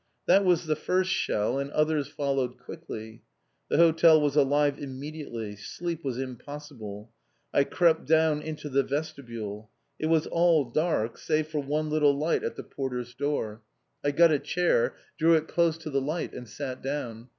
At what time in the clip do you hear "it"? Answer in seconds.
9.99-10.07, 15.35-15.47